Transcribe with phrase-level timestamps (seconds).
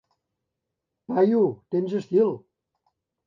[1.11, 1.43] Paio,
[1.75, 2.31] tens estil!